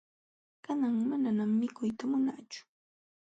Kanan 0.65 0.95
manañam 1.09 1.51
mikuyta 1.59 2.03
munaachu. 2.11 2.61